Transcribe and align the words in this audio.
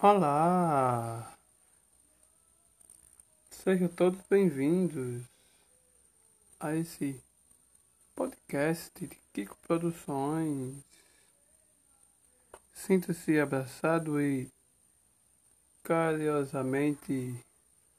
Olá! 0.00 1.36
Sejam 3.50 3.88
todos 3.88 4.20
bem-vindos 4.30 5.24
a 6.60 6.72
esse 6.76 7.20
podcast 8.14 8.92
de 8.94 9.08
Kiko 9.32 9.56
Produções. 9.66 10.76
Sinta-se 12.72 13.40
abraçado 13.40 14.22
e 14.22 14.48
carinhosamente 15.82 17.44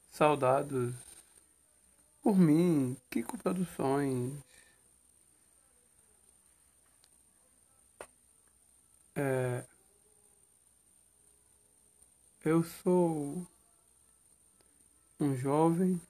saudados 0.10 0.96
por 2.24 2.38
mim, 2.38 2.96
Kiko 3.10 3.38
Produções. 3.38 4.32
Eu 12.50 12.64
sou 12.64 13.48
um 15.20 15.36
jovem 15.38 16.02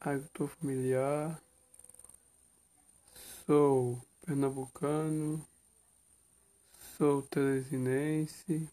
agricultor 0.00 0.48
familiar, 0.48 1.42
sou 3.44 4.02
pernambucano, 4.22 5.46
sou 6.96 7.20
teresinense, 7.20 8.66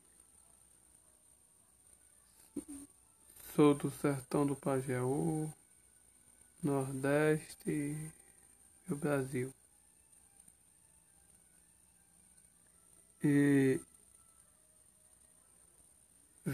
sou 3.53 3.73
do 3.73 3.91
sertão 3.91 4.45
do 4.45 4.55
Pajeú, 4.55 5.51
Nordeste 6.63 8.09
do 8.87 8.95
Brasil. 8.95 9.53
E 13.21 13.81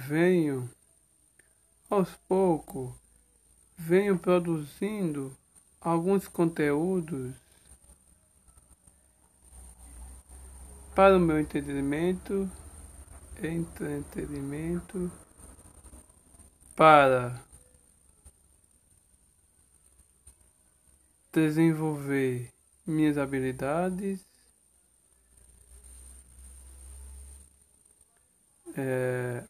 venho 0.09 0.67
aos 1.87 2.09
poucos, 2.27 2.91
venho 3.77 4.17
produzindo 4.17 5.37
alguns 5.79 6.27
conteúdos 6.27 7.35
para 10.95 11.15
o 11.15 11.19
meu 11.19 11.39
entretenimento, 11.39 12.49
entretenimento, 13.39 15.11
para 16.75 17.39
desenvolver 21.31 22.51
minhas 22.83 23.15
habilidades, 23.15 24.25
é, 28.75 29.48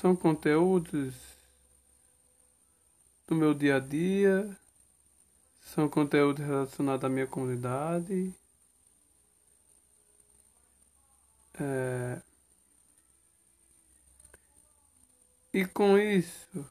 são 0.00 0.14
conteúdos 0.14 1.12
do 3.26 3.34
meu 3.34 3.52
dia 3.52 3.76
a 3.76 3.80
dia, 3.80 4.56
são 5.74 5.88
conteúdos 5.88 6.44
relacionados 6.44 7.04
à 7.04 7.08
minha 7.08 7.26
comunidade. 7.26 8.32
É, 11.58 12.22
e 15.52 15.66
com 15.66 15.98
isso, 15.98 16.64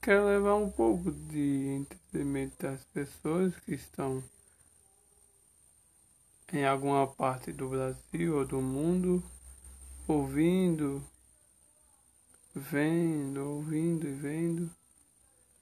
quero 0.00 0.24
levar 0.24 0.54
um 0.54 0.70
pouco 0.70 1.12
de 1.12 1.66
entretenimento 1.68 2.62
das 2.62 2.82
pessoas 2.84 3.54
que 3.60 3.74
estão 3.74 4.24
em 6.50 6.64
alguma 6.64 7.06
parte 7.06 7.52
do 7.52 7.68
Brasil 7.68 8.38
ou 8.38 8.46
do 8.46 8.62
mundo 8.62 9.22
ouvindo 10.08 11.04
vendo, 12.54 13.38
ouvindo 13.38 14.06
e 14.06 14.12
vendo. 14.12 14.70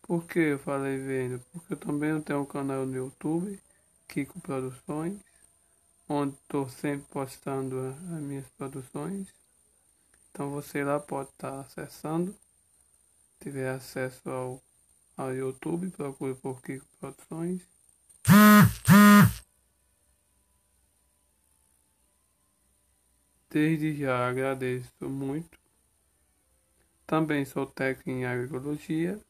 Por 0.02 0.26
que 0.26 0.38
eu 0.38 0.58
falei 0.58 0.98
vendo? 0.98 1.40
Porque 1.52 1.72
eu 1.72 1.76
também 1.76 2.20
tenho 2.20 2.40
um 2.40 2.44
canal 2.44 2.84
no 2.84 2.94
YouTube, 2.94 3.58
Kiko 4.08 4.40
Produções, 4.40 5.18
onde 6.08 6.34
estou 6.34 6.68
sempre 6.68 7.06
postando 7.10 7.78
as 8.14 8.20
minhas 8.20 8.46
produções. 8.58 9.28
Então 10.30 10.50
você 10.50 10.84
lá 10.84 11.00
pode 11.00 11.30
estar 11.30 11.60
acessando. 11.60 12.32
Se 12.32 13.44
tiver 13.44 13.70
acesso 13.70 14.28
ao, 14.28 14.62
ao 15.16 15.34
YouTube, 15.34 15.90
procure 15.90 16.34
por 16.34 16.60
Kiko 16.62 16.86
Produções. 17.00 17.62
Desde 23.50 23.96
já 23.96 24.28
agradeço 24.28 25.08
muito 25.08 25.61
também 27.12 27.44
sou 27.44 27.66
técnico 27.66 28.08
em 28.08 28.24
agroecologia, 28.24 29.20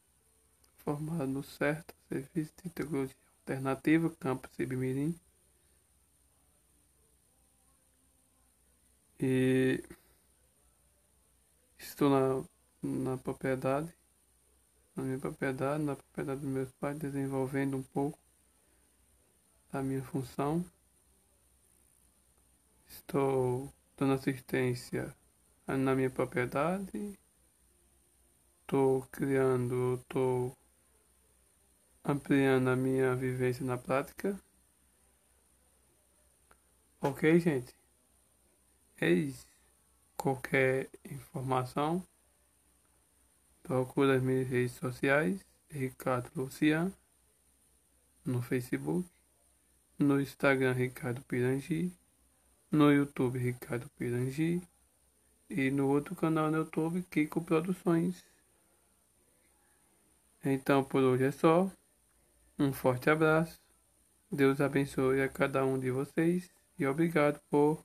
formado 0.85 1.27
no 1.27 1.43
CERTA, 1.43 1.93
Serviço 2.07 2.53
de 2.63 2.71
Tecnologia 2.71 3.15
Alternativa, 3.41 4.09
Campus 4.21 4.57
Ibimirim. 4.57 5.13
E 9.19 9.83
estou 11.77 12.09
na, 12.09 12.47
na 12.81 13.17
propriedade, 13.17 13.93
na 14.95 15.03
minha 15.03 15.19
propriedade, 15.19 15.83
na 15.83 15.97
propriedade 15.97 16.39
dos 16.39 16.49
meus 16.49 16.71
pais, 16.79 16.97
desenvolvendo 16.97 17.75
um 17.75 17.83
pouco 17.83 18.17
da 19.73 19.83
minha 19.83 20.03
função. 20.03 20.63
Estou 22.87 23.73
dando 23.97 24.13
assistência 24.13 25.13
na 25.67 25.93
minha 25.93 26.09
propriedade 26.09 27.19
estou 28.73 29.03
criando, 29.11 29.99
estou 30.01 30.57
ampliando 32.03 32.69
a 32.69 32.75
minha 32.75 33.15
vivência 33.15 33.63
na 33.63 33.77
prática. 33.77 34.35
Ok, 36.99 37.39
gente? 37.39 37.75
Eis 38.99 39.45
qualquer 40.17 40.89
informação, 41.05 42.03
procura 43.61 44.15
as 44.15 44.23
minhas 44.23 44.47
redes 44.47 44.71
sociais, 44.71 45.45
Ricardo 45.69 46.31
Lucian, 46.35 46.91
no 48.25 48.41
Facebook, 48.41 49.07
no 49.99 50.19
Instagram 50.19 50.73
Ricardo 50.73 51.21
Pirangi, 51.25 51.95
no 52.71 52.91
YouTube 52.91 53.37
Ricardo 53.37 53.87
Pirangi 53.99 54.63
e 55.47 55.69
no 55.69 55.89
outro 55.89 56.15
canal 56.15 56.49
no 56.49 56.57
YouTube 56.57 57.03
Kiko 57.11 57.39
Produções. 57.39 58.32
Então 60.43 60.83
por 60.83 61.01
hoje 61.01 61.25
é 61.25 61.31
só. 61.31 61.69
Um 62.59 62.71
forte 62.73 63.09
abraço. 63.09 63.59
Deus 64.31 64.59
abençoe 64.59 65.21
a 65.21 65.29
cada 65.29 65.65
um 65.65 65.79
de 65.79 65.91
vocês 65.91 66.49
e 66.77 66.85
obrigado 66.85 67.39
por 67.49 67.83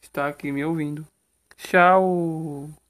estar 0.00 0.28
aqui 0.28 0.50
me 0.50 0.64
ouvindo. 0.64 1.06
Tchau! 1.56 2.83